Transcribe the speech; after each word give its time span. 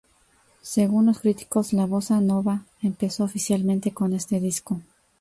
Según 0.63 1.05
los 1.05 1.19
críticos, 1.19 1.73
la 1.73 1.85
bossa 1.85 2.21
nova 2.21 2.65
empezó 2.81 3.23
oficialmente 3.23 3.93
con 3.93 4.13
este 4.13 4.39
disco. 4.39 4.81